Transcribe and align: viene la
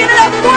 viene 0.00 0.14
la 0.14 0.49